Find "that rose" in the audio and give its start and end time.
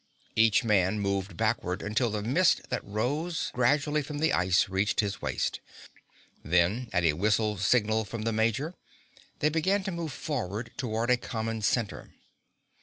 2.69-3.51